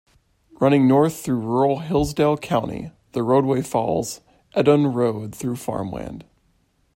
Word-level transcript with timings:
Running 0.59 0.87
north 0.87 1.19
through 1.21 1.41
rural 1.41 1.77
Hillsdale 1.81 2.35
County, 2.35 2.89
the 3.11 3.21
roadway 3.21 3.61
follows 3.61 4.21
Edon 4.55 4.91
Road 4.95 5.35
through 5.35 5.57
farm 5.57 5.91
land. 5.91 6.25